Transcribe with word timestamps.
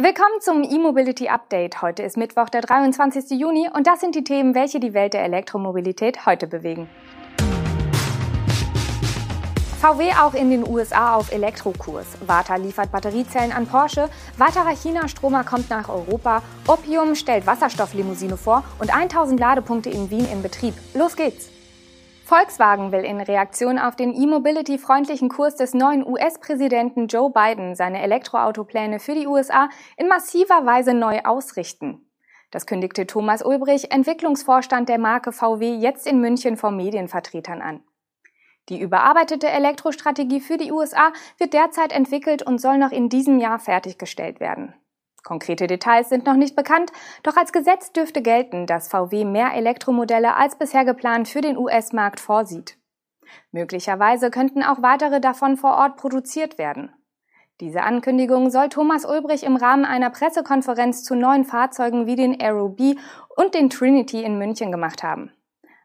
Willkommen 0.00 0.40
zum 0.40 0.62
E-Mobility 0.62 1.26
Update. 1.28 1.82
Heute 1.82 2.04
ist 2.04 2.16
Mittwoch, 2.16 2.48
der 2.50 2.60
23. 2.60 3.36
Juni 3.36 3.68
und 3.74 3.88
das 3.88 3.98
sind 3.98 4.14
die 4.14 4.22
Themen, 4.22 4.54
welche 4.54 4.78
die 4.78 4.94
Welt 4.94 5.12
der 5.12 5.24
Elektromobilität 5.24 6.24
heute 6.24 6.46
bewegen. 6.46 6.88
VW 9.80 10.12
auch 10.12 10.34
in 10.34 10.52
den 10.52 10.64
USA 10.68 11.16
auf 11.16 11.32
Elektrokurs. 11.32 12.06
Warta 12.24 12.54
liefert 12.54 12.92
Batteriezellen 12.92 13.50
an 13.50 13.66
Porsche. 13.66 14.08
Weiterer 14.36 14.70
China-Stromer 14.70 15.42
kommt 15.42 15.68
nach 15.68 15.88
Europa. 15.88 16.44
Opium 16.68 17.16
stellt 17.16 17.48
Wasserstofflimousine 17.48 18.36
vor 18.36 18.62
und 18.78 18.94
1000 18.94 19.40
Ladepunkte 19.40 19.90
in 19.90 20.10
Wien 20.10 20.28
in 20.32 20.42
Betrieb. 20.42 20.74
Los 20.94 21.16
geht's! 21.16 21.57
Volkswagen 22.28 22.92
will 22.92 23.06
in 23.06 23.22
Reaktion 23.22 23.78
auf 23.78 23.96
den 23.96 24.14
E-Mobility-freundlichen 24.14 25.30
Kurs 25.30 25.56
des 25.56 25.72
neuen 25.72 26.06
US-Präsidenten 26.06 27.06
Joe 27.06 27.30
Biden 27.30 27.74
seine 27.74 28.02
Elektroautopläne 28.02 29.00
für 29.00 29.14
die 29.14 29.26
USA 29.26 29.70
in 29.96 30.08
massiver 30.08 30.66
Weise 30.66 30.92
neu 30.92 31.22
ausrichten. 31.24 32.06
Das 32.50 32.66
kündigte 32.66 33.06
Thomas 33.06 33.42
Ulbrich, 33.42 33.92
Entwicklungsvorstand 33.92 34.90
der 34.90 34.98
Marke 34.98 35.32
VW, 35.32 35.76
jetzt 35.76 36.06
in 36.06 36.20
München 36.20 36.58
vor 36.58 36.70
Medienvertretern 36.70 37.62
an. 37.62 37.82
Die 38.68 38.78
überarbeitete 38.78 39.48
Elektrostrategie 39.48 40.40
für 40.40 40.58
die 40.58 40.70
USA 40.70 41.14
wird 41.38 41.54
derzeit 41.54 41.92
entwickelt 41.92 42.42
und 42.42 42.60
soll 42.60 42.76
noch 42.76 42.92
in 42.92 43.08
diesem 43.08 43.38
Jahr 43.38 43.58
fertiggestellt 43.58 44.38
werden. 44.38 44.74
Konkrete 45.24 45.66
Details 45.66 46.08
sind 46.08 46.26
noch 46.26 46.36
nicht 46.36 46.56
bekannt, 46.56 46.92
doch 47.22 47.36
als 47.36 47.52
Gesetz 47.52 47.92
dürfte 47.92 48.22
gelten, 48.22 48.66
dass 48.66 48.88
VW 48.88 49.24
mehr 49.24 49.52
Elektromodelle 49.54 50.34
als 50.36 50.56
bisher 50.56 50.84
geplant 50.84 51.28
für 51.28 51.40
den 51.40 51.58
US-Markt 51.58 52.20
vorsieht. 52.20 52.78
Möglicherweise 53.52 54.30
könnten 54.30 54.62
auch 54.62 54.82
weitere 54.82 55.20
davon 55.20 55.56
vor 55.56 55.76
Ort 55.76 55.96
produziert 55.96 56.58
werden. 56.58 56.92
Diese 57.60 57.82
Ankündigung 57.82 58.50
soll 58.50 58.68
Thomas 58.68 59.04
Ulbrich 59.04 59.42
im 59.42 59.56
Rahmen 59.56 59.84
einer 59.84 60.10
Pressekonferenz 60.10 61.02
zu 61.02 61.16
neuen 61.16 61.44
Fahrzeugen 61.44 62.06
wie 62.06 62.14
den 62.14 62.40
Aero 62.40 62.68
B 62.68 62.94
und 63.36 63.54
den 63.54 63.68
Trinity 63.68 64.22
in 64.22 64.38
München 64.38 64.70
gemacht 64.70 65.02
haben. 65.02 65.32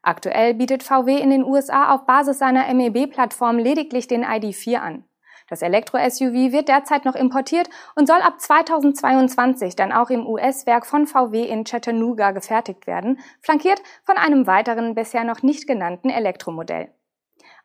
Aktuell 0.03 0.53
bietet 0.53 0.83
VW 0.83 1.17
in 1.17 1.31
den 1.31 1.43
USA 1.43 1.93
auf 1.93 2.05
Basis 2.05 2.37
seiner 2.37 2.71
MEB-Plattform 2.71 3.57
lediglich 3.57 4.07
den 4.07 4.23
ID4 4.23 4.75
an. 4.77 5.05
Das 5.53 5.61
Elektro-SUV 5.61 6.51
wird 6.51 6.67
derzeit 6.67 7.05
noch 7.05 7.13
importiert 7.13 7.69
und 7.93 8.07
soll 8.07 8.21
ab 8.21 8.41
2022 8.41 9.75
dann 9.75 9.91
auch 9.91 10.09
im 10.09 10.25
US-Werk 10.25 10.83
von 10.83 11.05
VW 11.05 11.43
in 11.43 11.63
Chattanooga 11.63 12.31
gefertigt 12.31 12.87
werden, 12.87 13.19
flankiert 13.39 13.79
von 14.03 14.17
einem 14.17 14.47
weiteren 14.47 14.95
bisher 14.95 15.23
noch 15.23 15.43
nicht 15.43 15.67
genannten 15.67 16.09
Elektromodell. 16.09 16.89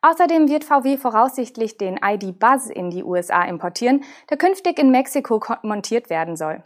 Außerdem 0.03 0.51
wird 0.51 0.65
VW 0.65 0.99
voraussichtlich 0.99 1.79
den 1.79 1.99
ID 2.05 2.39
Buzz 2.39 2.69
in 2.69 2.91
die 2.91 3.03
USA 3.03 3.45
importieren, 3.45 4.05
der 4.29 4.37
künftig 4.37 4.79
in 4.79 4.91
Mexiko 4.91 5.43
montiert 5.63 6.11
werden 6.11 6.37
soll. 6.37 6.63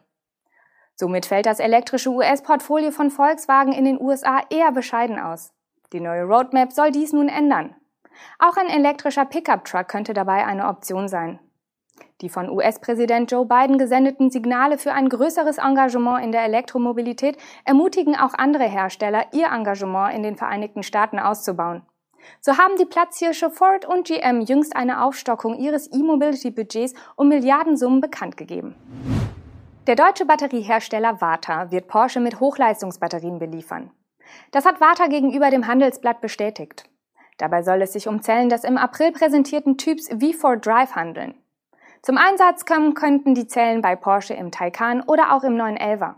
Somit 0.96 1.26
fällt 1.26 1.46
das 1.46 1.60
elektrische 1.60 2.10
US-Portfolio 2.10 2.90
von 2.90 3.12
Volkswagen 3.12 3.72
in 3.72 3.84
den 3.84 4.00
USA 4.00 4.40
eher 4.50 4.72
bescheiden 4.72 5.20
aus. 5.20 5.54
Die 5.92 6.00
neue 6.00 6.24
Roadmap 6.24 6.72
soll 6.72 6.90
dies 6.90 7.12
nun 7.12 7.28
ändern. 7.28 7.76
Auch 8.38 8.56
ein 8.56 8.68
elektrischer 8.68 9.24
Pickup-Truck 9.24 9.88
könnte 9.88 10.14
dabei 10.14 10.46
eine 10.46 10.68
Option 10.68 11.08
sein. 11.08 11.38
Die 12.20 12.28
von 12.28 12.48
US-Präsident 12.48 13.30
Joe 13.30 13.46
Biden 13.46 13.78
gesendeten 13.78 14.30
Signale 14.30 14.78
für 14.78 14.92
ein 14.92 15.08
größeres 15.08 15.58
Engagement 15.58 16.24
in 16.24 16.32
der 16.32 16.44
Elektromobilität 16.44 17.36
ermutigen 17.64 18.16
auch 18.16 18.34
andere 18.34 18.64
Hersteller, 18.64 19.26
ihr 19.32 19.46
Engagement 19.46 20.14
in 20.14 20.22
den 20.22 20.36
Vereinigten 20.36 20.82
Staaten 20.82 21.18
auszubauen. 21.18 21.82
So 22.40 22.56
haben 22.56 22.76
die 22.76 22.84
Platzhirsche 22.84 23.50
Ford 23.50 23.84
und 23.84 24.06
GM 24.06 24.42
jüngst 24.42 24.76
eine 24.76 25.02
Aufstockung 25.02 25.58
ihres 25.58 25.92
E-Mobility-Budgets 25.92 26.94
um 27.16 27.28
Milliardensummen 27.28 28.00
bekannt 28.00 28.36
gegeben. 28.36 28.76
Der 29.88 29.96
deutsche 29.96 30.24
Batteriehersteller 30.24 31.20
Varta 31.20 31.72
wird 31.72 31.88
Porsche 31.88 32.20
mit 32.20 32.38
Hochleistungsbatterien 32.38 33.40
beliefern. 33.40 33.90
Das 34.52 34.64
hat 34.64 34.80
Varta 34.80 35.08
gegenüber 35.08 35.50
dem 35.50 35.66
Handelsblatt 35.66 36.20
bestätigt. 36.20 36.88
Dabei 37.42 37.64
soll 37.64 37.82
es 37.82 37.92
sich 37.92 38.06
um 38.06 38.22
Zellen 38.22 38.50
des 38.50 38.62
im 38.62 38.78
April 38.78 39.10
präsentierten 39.10 39.76
Typs 39.76 40.08
V4 40.08 40.60
Drive 40.60 40.94
handeln. 40.94 41.34
Zum 42.00 42.16
Einsatz 42.16 42.66
kommen 42.66 42.94
könnten 42.94 43.34
die 43.34 43.48
Zellen 43.48 43.82
bei 43.82 43.96
Porsche 43.96 44.34
im 44.34 44.52
Taycan 44.52 45.00
oder 45.00 45.34
auch 45.34 45.42
im 45.42 45.56
911er. 45.56 46.14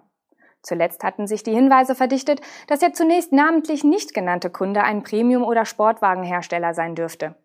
Zuletzt 0.61 1.03
hatten 1.03 1.27
sich 1.27 1.43
die 1.43 1.55
Hinweise 1.55 1.95
verdichtet, 1.95 2.43
dass 2.67 2.81
der 2.81 2.93
zunächst 2.93 3.33
namentlich 3.33 3.85
nicht 3.85 4.13
genannte 4.13 4.51
Kunde 4.51 4.83
ein 4.83 5.03
Premium- 5.03 5.45
oder 5.45 5.65
Sportwagenhersteller 5.65 6.75
sein 6.75 6.95
dürfte. 6.95 7.37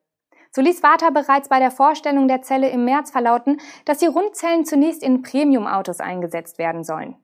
So 0.52 0.60
ließ 0.60 0.84
Vata 0.84 1.10
bereits 1.12 1.48
bei 1.48 1.60
der 1.60 1.72
Vorstellung 1.72 2.28
der 2.28 2.42
Zelle 2.42 2.68
im 2.68 2.84
März 2.84 3.12
verlauten, 3.12 3.62
dass 3.86 4.00
die 4.00 4.08
Rundzellen 4.08 4.66
zunächst 4.66 5.02
in 5.02 5.22
Premium-Autos 5.22 6.02
eingesetzt 6.02 6.58
werden 6.58 6.84
sollen. 6.84 7.16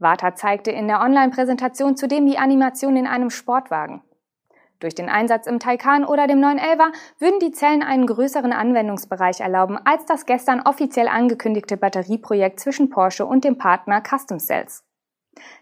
Vata 0.00 0.34
zeigte 0.34 0.72
in 0.72 0.88
der 0.88 1.02
Online-Präsentation 1.02 1.96
zudem 1.96 2.26
die 2.26 2.38
Animation 2.38 2.96
in 2.96 3.06
einem 3.06 3.30
Sportwagen. 3.30 4.02
Durch 4.80 4.94
den 4.94 5.08
Einsatz 5.08 5.46
im 5.46 5.58
Taycan 5.58 6.04
oder 6.04 6.26
dem 6.26 6.40
911er 6.40 6.92
würden 7.18 7.40
die 7.40 7.52
Zellen 7.52 7.82
einen 7.82 8.06
größeren 8.06 8.52
Anwendungsbereich 8.52 9.40
erlauben 9.40 9.78
als 9.84 10.04
das 10.06 10.26
gestern 10.26 10.60
offiziell 10.60 11.08
angekündigte 11.08 11.76
Batterieprojekt 11.76 12.60
zwischen 12.60 12.90
Porsche 12.90 13.24
und 13.26 13.44
dem 13.44 13.56
Partner 13.56 14.02
Custom 14.02 14.38
Cells. 14.38 14.84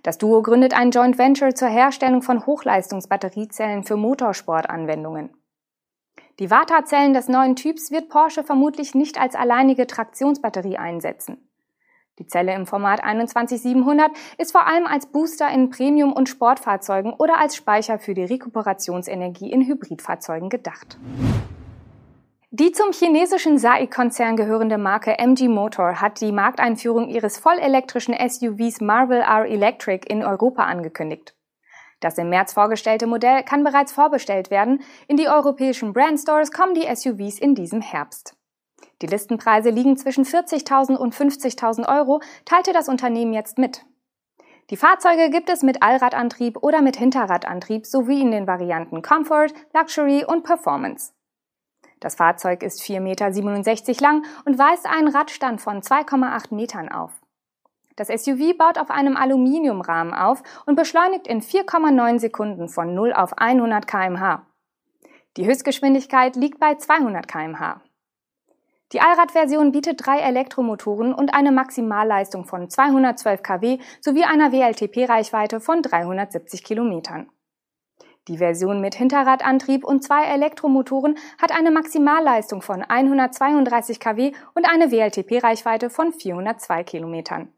Das 0.02 0.18
Duo 0.18 0.42
gründet 0.42 0.74
ein 0.74 0.90
Joint 0.90 1.18
Venture 1.18 1.54
zur 1.54 1.68
Herstellung 1.68 2.22
von 2.22 2.46
Hochleistungsbatteriezellen 2.46 3.84
für 3.84 3.96
Motorsportanwendungen. 3.96 5.30
Die 6.38 6.50
Vata-Zellen 6.50 7.14
des 7.14 7.28
neuen 7.28 7.56
Typs 7.56 7.90
wird 7.90 8.08
Porsche 8.08 8.42
vermutlich 8.42 8.94
nicht 8.94 9.20
als 9.20 9.34
alleinige 9.34 9.86
Traktionsbatterie 9.86 10.78
einsetzen. 10.78 11.51
Die 12.22 12.28
Zelle 12.28 12.54
im 12.54 12.66
Format 12.66 13.02
21700 13.02 14.12
ist 14.38 14.52
vor 14.52 14.68
allem 14.68 14.86
als 14.86 15.06
Booster 15.06 15.50
in 15.50 15.70
Premium- 15.70 16.12
und 16.12 16.28
Sportfahrzeugen 16.28 17.12
oder 17.12 17.40
als 17.40 17.56
Speicher 17.56 17.98
für 17.98 18.14
die 18.14 18.22
Rekuperationsenergie 18.22 19.50
in 19.50 19.66
Hybridfahrzeugen 19.66 20.48
gedacht. 20.48 20.98
Die 22.52 22.70
zum 22.70 22.92
chinesischen 22.92 23.58
SAIC-Konzern 23.58 24.36
gehörende 24.36 24.78
Marke 24.78 25.18
MG 25.18 25.48
Motor 25.48 26.00
hat 26.00 26.20
die 26.20 26.30
Markteinführung 26.30 27.08
ihres 27.08 27.38
vollelektrischen 27.38 28.14
SUVs 28.14 28.80
Marvel 28.80 29.20
R 29.20 29.46
Electric 29.46 30.06
in 30.08 30.22
Europa 30.22 30.62
angekündigt. 30.62 31.34
Das 31.98 32.18
im 32.18 32.28
März 32.28 32.52
vorgestellte 32.52 33.08
Modell 33.08 33.42
kann 33.42 33.64
bereits 33.64 33.90
vorbestellt 33.90 34.52
werden. 34.52 34.82
In 35.08 35.16
die 35.16 35.26
europäischen 35.26 35.92
Brandstores 35.92 36.52
kommen 36.52 36.74
die 36.74 36.86
SUVs 36.94 37.40
in 37.40 37.56
diesem 37.56 37.80
Herbst. 37.80 38.36
Die 39.02 39.08
Listenpreise 39.08 39.70
liegen 39.70 39.96
zwischen 39.96 40.24
40.000 40.24 40.96
und 40.96 41.14
50.000 41.14 41.88
Euro, 41.88 42.22
teilte 42.44 42.72
das 42.72 42.88
Unternehmen 42.88 43.32
jetzt 43.32 43.58
mit. 43.58 43.84
Die 44.70 44.76
Fahrzeuge 44.76 45.28
gibt 45.28 45.50
es 45.50 45.62
mit 45.62 45.82
Allradantrieb 45.82 46.56
oder 46.62 46.80
mit 46.82 46.96
Hinterradantrieb 46.96 47.84
sowie 47.84 48.20
in 48.20 48.30
den 48.30 48.46
Varianten 48.46 49.02
Comfort, 49.02 49.48
Luxury 49.74 50.24
und 50.24 50.44
Performance. 50.44 51.12
Das 51.98 52.14
Fahrzeug 52.14 52.62
ist 52.62 52.80
4,67 52.80 53.00
Meter 53.00 54.02
lang 54.02 54.24
und 54.44 54.58
weist 54.58 54.86
einen 54.86 55.08
Radstand 55.08 55.60
von 55.60 55.82
2,8 55.82 56.54
Metern 56.54 56.88
auf. 56.88 57.12
Das 57.96 58.08
SUV 58.08 58.56
baut 58.56 58.78
auf 58.78 58.90
einem 58.90 59.16
Aluminiumrahmen 59.16 60.14
auf 60.14 60.42
und 60.64 60.76
beschleunigt 60.76 61.26
in 61.26 61.42
4,9 61.42 62.20
Sekunden 62.20 62.68
von 62.68 62.94
0 62.94 63.12
auf 63.12 63.36
100 63.36 63.86
kmh. 63.86 64.46
Die 65.36 65.46
Höchstgeschwindigkeit 65.46 66.36
liegt 66.36 66.58
bei 66.58 66.76
200 66.76 67.28
kmh. 67.28 67.82
Die 68.92 69.00
Allradversion 69.00 69.72
bietet 69.72 70.04
drei 70.04 70.18
Elektromotoren 70.18 71.14
und 71.14 71.32
eine 71.34 71.50
Maximalleistung 71.50 72.44
von 72.44 72.68
212 72.68 73.42
kW 73.42 73.78
sowie 74.00 74.24
einer 74.24 74.52
WLTP-Reichweite 74.52 75.60
von 75.60 75.80
370 75.80 76.62
Kilometern. 76.62 77.30
Die 78.28 78.38
Version 78.38 78.80
mit 78.80 78.94
Hinterradantrieb 78.94 79.84
und 79.84 80.04
zwei 80.04 80.24
Elektromotoren 80.24 81.16
hat 81.40 81.50
eine 81.50 81.70
Maximalleistung 81.70 82.62
von 82.62 82.82
132 82.82 83.98
kW 83.98 84.32
und 84.54 84.68
eine 84.70 84.92
WLTP-Reichweite 84.92 85.90
von 85.90 86.12
402 86.12 86.84
Kilometern. 86.84 87.52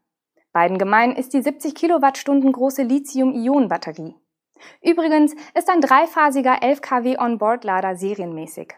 Beiden 0.53 0.77
gemein 0.77 1.11
ist 1.11 1.33
die 1.33 1.41
70 1.41 1.75
Kilowattstunden 1.75 2.51
große 2.53 2.83
Lithium-Ionen-Batterie. 2.83 4.15
Übrigens 4.81 5.35
ist 5.53 5.69
ein 5.69 5.81
dreiphasiger 5.81 6.63
11 6.63 6.81
kW 6.81 7.17
Onboard-Lader 7.19 7.97
serienmäßig. 7.97 8.75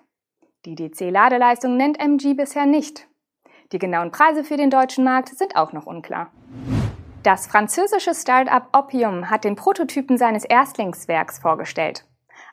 Die 0.67 0.75
DC-Ladeleistung 0.75 1.77
nennt 1.77 1.97
MG 1.97 2.33
bisher 2.33 2.65
nicht. 2.65 3.07
Die 3.71 3.79
genauen 3.79 4.11
Preise 4.11 4.43
für 4.43 4.57
den 4.57 4.69
deutschen 4.69 5.05
Markt 5.05 5.29
sind 5.29 5.55
auch 5.55 5.71
noch 5.71 5.85
unklar. 5.85 6.29
Das 7.23 7.47
französische 7.47 8.13
Start-up 8.13 8.67
Opium 8.77 9.29
hat 9.29 9.45
den 9.45 9.55
Prototypen 9.55 10.17
seines 10.17 10.43
Erstlingswerks 10.43 11.39
vorgestellt. 11.39 12.05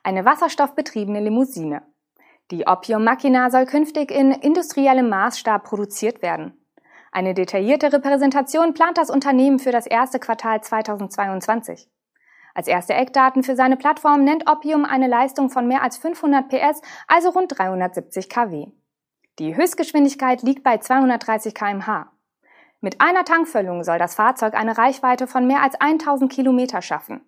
Eine 0.04 0.24
wasserstoffbetriebene 0.24 1.18
Limousine. 1.18 1.82
Die 2.52 2.68
Opium 2.68 3.02
Machina 3.02 3.50
soll 3.50 3.66
künftig 3.66 4.12
in 4.12 4.30
industriellem 4.30 5.08
Maßstab 5.08 5.64
produziert 5.64 6.22
werden. 6.22 6.64
Eine 7.10 7.34
detaillierte 7.34 7.92
Repräsentation 7.92 8.74
plant 8.74 8.96
das 8.96 9.10
Unternehmen 9.10 9.58
für 9.58 9.72
das 9.72 9.88
erste 9.88 10.20
Quartal 10.20 10.62
2022. 10.62 11.88
Als 12.54 12.68
erste 12.68 12.94
Eckdaten 12.94 13.42
für 13.42 13.56
seine 13.56 13.76
Plattform 13.76 14.22
nennt 14.22 14.48
Opium 14.48 14.84
eine 14.84 15.08
Leistung 15.08 15.50
von 15.50 15.66
mehr 15.66 15.82
als 15.82 15.96
500 15.98 16.48
PS, 16.48 16.80
also 17.08 17.30
rund 17.30 17.58
370 17.58 18.28
kW. 18.28 18.68
Die 19.40 19.56
Höchstgeschwindigkeit 19.56 20.42
liegt 20.42 20.62
bei 20.62 20.78
230 20.78 21.52
kmh. 21.52 22.12
Mit 22.80 23.00
einer 23.00 23.24
Tankfüllung 23.24 23.82
soll 23.82 23.98
das 23.98 24.14
Fahrzeug 24.14 24.54
eine 24.54 24.78
Reichweite 24.78 25.26
von 25.26 25.46
mehr 25.46 25.62
als 25.62 25.74
1000 25.80 26.30
Kilometer 26.30 26.80
schaffen. 26.80 27.22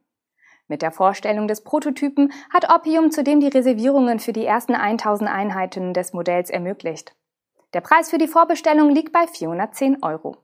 Mit 0.69 0.83
der 0.83 0.93
Vorstellung 0.93 1.49
des 1.49 1.65
Prototypen 1.65 2.33
hat 2.53 2.71
Oppium 2.73 3.11
zudem 3.11 3.41
die 3.41 3.49
Reservierungen 3.49 4.21
für 4.21 4.33
die 4.33 4.45
ersten 4.45 4.75
1000 4.75 5.29
Einheiten 5.29 5.93
des 5.95 6.13
Modells 6.13 6.51
ermöglicht. 6.51 7.17
Der 7.73 7.81
Preis 7.81 8.11
für 8.11 8.19
die 8.19 8.29
Vorbestellung 8.29 8.91
liegt 8.91 9.13
bei 9.13 9.27
410 9.27 10.03
Euro. 10.03 10.37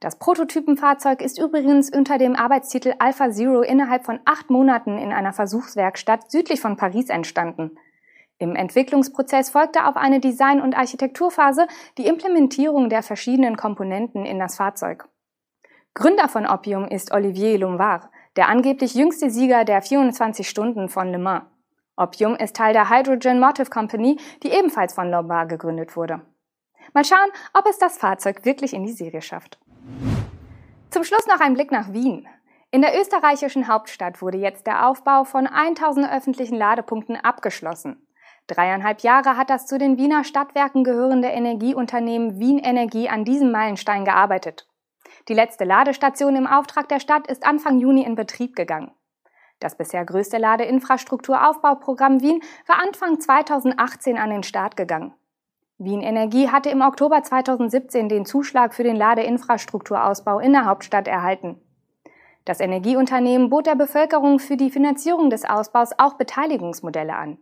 Das 0.00 0.16
Prototypenfahrzeug 0.16 1.20
ist 1.20 1.40
übrigens 1.40 1.90
unter 1.90 2.18
dem 2.18 2.36
Arbeitstitel 2.36 2.94
Alpha 3.00 3.30
Zero 3.30 3.62
innerhalb 3.62 4.04
von 4.04 4.20
acht 4.24 4.48
Monaten 4.48 4.96
in 4.96 5.12
einer 5.12 5.32
Versuchswerkstatt 5.32 6.30
südlich 6.30 6.60
von 6.60 6.76
Paris 6.76 7.08
entstanden. 7.08 7.76
Im 8.38 8.54
Entwicklungsprozess 8.54 9.50
folgte 9.50 9.86
auf 9.86 9.96
eine 9.96 10.20
Design- 10.20 10.62
und 10.62 10.76
Architekturphase 10.76 11.66
die 11.98 12.06
Implementierung 12.06 12.88
der 12.88 13.02
verschiedenen 13.02 13.56
Komponenten 13.56 14.24
in 14.24 14.38
das 14.38 14.56
Fahrzeug. 14.56 15.08
Gründer 15.94 16.28
von 16.28 16.46
Oppium 16.46 16.86
ist 16.86 17.10
Olivier 17.10 17.58
Lombard, 17.58 18.08
der 18.36 18.48
angeblich 18.48 18.94
jüngste 18.94 19.30
Sieger 19.30 19.64
der 19.64 19.82
24 19.82 20.48
Stunden 20.48 20.88
von 20.88 21.10
Le 21.10 21.18
Mans. 21.18 21.46
Oppium 21.96 22.36
ist 22.36 22.54
Teil 22.54 22.72
der 22.72 22.88
Hydrogen 22.88 23.40
Motive 23.40 23.70
Company, 23.70 24.20
die 24.44 24.52
ebenfalls 24.52 24.94
von 24.94 25.10
Lombard 25.10 25.48
gegründet 25.48 25.96
wurde. 25.96 26.20
Mal 26.94 27.04
schauen, 27.04 27.30
ob 27.54 27.66
es 27.68 27.78
das 27.78 27.98
Fahrzeug 27.98 28.44
wirklich 28.44 28.72
in 28.72 28.84
die 28.84 28.92
Serie 28.92 29.22
schafft. 29.22 29.58
Zum 30.90 31.04
Schluss 31.04 31.26
noch 31.26 31.40
ein 31.40 31.52
Blick 31.52 31.70
nach 31.70 31.92
Wien. 31.92 32.26
In 32.70 32.80
der 32.80 32.98
österreichischen 32.98 33.68
Hauptstadt 33.68 34.22
wurde 34.22 34.38
jetzt 34.38 34.66
der 34.66 34.86
Aufbau 34.86 35.24
von 35.24 35.46
1000 35.46 36.10
öffentlichen 36.10 36.56
Ladepunkten 36.56 37.16
abgeschlossen. 37.16 38.06
Dreieinhalb 38.46 39.00
Jahre 39.00 39.36
hat 39.36 39.50
das 39.50 39.66
zu 39.66 39.76
den 39.76 39.98
Wiener 39.98 40.24
Stadtwerken 40.24 40.84
gehörende 40.84 41.28
Energieunternehmen 41.28 42.40
Wien 42.40 42.58
Energie 42.58 43.10
an 43.10 43.26
diesem 43.26 43.52
Meilenstein 43.52 44.06
gearbeitet. 44.06 44.66
Die 45.28 45.34
letzte 45.34 45.64
Ladestation 45.64 46.36
im 46.36 46.46
Auftrag 46.46 46.88
der 46.88 47.00
Stadt 47.00 47.26
ist 47.26 47.46
Anfang 47.46 47.78
Juni 47.78 48.04
in 48.04 48.14
Betrieb 48.14 48.56
gegangen. 48.56 48.90
Das 49.60 49.76
bisher 49.76 50.06
größte 50.06 50.38
Ladeinfrastrukturaufbauprogramm 50.38 52.22
Wien 52.22 52.40
war 52.66 52.80
Anfang 52.80 53.20
2018 53.20 54.16
an 54.16 54.30
den 54.30 54.42
Start 54.42 54.76
gegangen. 54.76 55.12
Wien 55.80 56.00
Energie 56.02 56.48
hatte 56.48 56.70
im 56.70 56.80
Oktober 56.80 57.22
2017 57.22 58.08
den 58.08 58.26
Zuschlag 58.26 58.74
für 58.74 58.82
den 58.82 58.96
Ladeinfrastrukturausbau 58.96 60.40
in 60.40 60.52
der 60.52 60.64
Hauptstadt 60.64 61.06
erhalten. 61.06 61.60
Das 62.44 62.58
Energieunternehmen 62.58 63.48
bot 63.48 63.66
der 63.66 63.76
Bevölkerung 63.76 64.40
für 64.40 64.56
die 64.56 64.70
Finanzierung 64.70 65.30
des 65.30 65.44
Ausbaus 65.44 65.90
auch 65.96 66.14
Beteiligungsmodelle 66.14 67.14
an. 67.14 67.38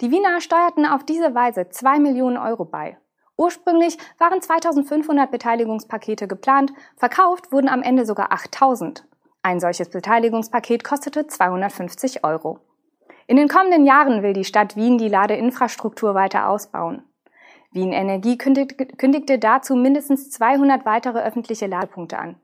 Die 0.00 0.10
Wiener 0.10 0.40
steuerten 0.40 0.84
auf 0.84 1.04
diese 1.04 1.32
Weise 1.36 1.68
2 1.68 2.00
Millionen 2.00 2.38
Euro 2.38 2.64
bei. 2.64 2.98
Ursprünglich 3.36 3.98
waren 4.18 4.42
2500 4.42 5.30
Beteiligungspakete 5.30 6.26
geplant, 6.26 6.72
verkauft 6.96 7.52
wurden 7.52 7.68
am 7.68 7.82
Ende 7.82 8.04
sogar 8.04 8.32
8000. 8.32 9.06
Ein 9.42 9.60
solches 9.60 9.90
Beteiligungspaket 9.90 10.82
kostete 10.82 11.28
250 11.28 12.24
Euro. 12.24 12.58
In 13.28 13.36
den 13.36 13.46
kommenden 13.46 13.86
Jahren 13.86 14.24
will 14.24 14.32
die 14.32 14.44
Stadt 14.44 14.74
Wien 14.74 14.98
die 14.98 15.08
Ladeinfrastruktur 15.08 16.16
weiter 16.16 16.48
ausbauen. 16.48 17.04
Wien 17.72 17.92
Energie 17.92 18.36
kündigte 18.36 19.38
dazu 19.38 19.76
mindestens 19.76 20.30
200 20.30 20.84
weitere 20.84 21.20
öffentliche 21.20 21.66
Ladepunkte 21.66 22.18
an. 22.18 22.36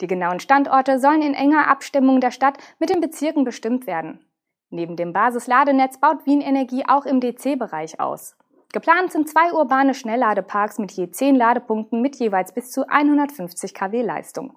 Die 0.00 0.06
genauen 0.06 0.40
Standorte 0.40 0.98
sollen 0.98 1.22
in 1.22 1.34
enger 1.34 1.68
Abstimmung 1.68 2.20
der 2.20 2.30
Stadt 2.30 2.56
mit 2.78 2.88
den 2.88 3.00
Bezirken 3.00 3.44
bestimmt 3.44 3.86
werden. 3.86 4.24
Neben 4.70 4.96
dem 4.96 5.12
Basisladenetz 5.12 5.98
baut 5.98 6.24
Wien 6.24 6.40
Energie 6.40 6.84
auch 6.88 7.04
im 7.04 7.20
DC-Bereich 7.20 8.00
aus. 8.00 8.34
Geplant 8.72 9.12
sind 9.12 9.28
zwei 9.28 9.52
urbane 9.52 9.92
Schnellladeparks 9.92 10.78
mit 10.78 10.92
je 10.92 11.10
zehn 11.10 11.36
Ladepunkten 11.36 12.00
mit 12.00 12.16
jeweils 12.16 12.52
bis 12.52 12.70
zu 12.70 12.88
150 12.88 13.74
kW 13.74 14.00
Leistung. 14.00 14.54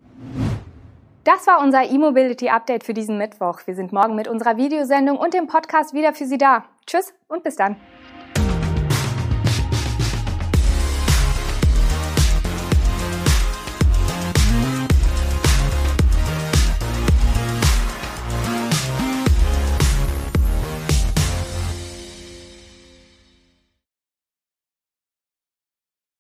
Das 1.26 1.46
war 1.48 1.62
unser 1.62 1.84
E-Mobility 1.84 2.50
Update 2.50 2.86
für 2.86 2.94
diesen 2.94 3.18
Mittwoch. 3.18 3.60
Wir 3.66 3.76
sind 3.76 3.92
morgen 3.92 4.16
mit 4.16 4.30
unserer 4.30 4.56
Videosendung 4.56 5.18
und 5.18 5.34
dem 5.34 5.48
Podcast 5.48 5.94
wieder 5.94 6.14
für 6.14 6.26
Sie 6.26 6.38
da. 6.38 6.64
Tschüss 6.88 7.14
und 7.28 7.44
bis 7.44 7.58
dann. 7.58 7.76